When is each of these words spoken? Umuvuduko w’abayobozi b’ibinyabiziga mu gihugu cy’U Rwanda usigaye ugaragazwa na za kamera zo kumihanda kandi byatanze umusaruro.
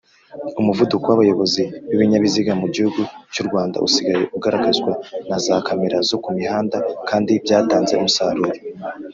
Umuvuduko 0.59 1.05
w’abayobozi 1.09 1.63
b’ibinyabiziga 1.87 2.51
mu 2.61 2.67
gihugu 2.75 2.99
cy’U 3.33 3.45
Rwanda 3.47 3.77
usigaye 3.87 4.23
ugaragazwa 4.37 4.91
na 5.29 5.37
za 5.45 5.55
kamera 5.67 5.97
zo 6.09 6.17
kumihanda 6.23 6.77
kandi 7.09 7.29
byatanze 7.45 7.93
umusaruro. 7.95 8.55